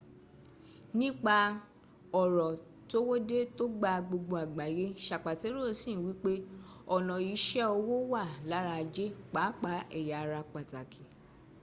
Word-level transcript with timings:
nípa 0.97 1.37
ọ̀rọ̀ 2.21 2.51
towódé 2.89 3.39
tò 3.57 3.65
gba 3.77 3.91
gbogbo 4.07 4.35
àgbáyé 4.43 4.85
sapatero 5.05 5.61
sì 5.81 5.91
n 5.95 6.03
wípé 6.05 6.33
ọ̀nà 6.95 7.13
ìṣe 7.33 7.61
owó 7.77 7.95
wà 8.11 8.23
lára 8.49 8.73
ajé 8.81 9.05
pàápàá 9.33 9.79
èya 9.97 10.15
ara 10.23 10.39
pàtàkì 10.53 11.01